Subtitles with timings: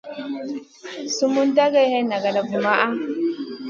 [1.15, 2.87] Sumun dagey hay nagada vumaʼa.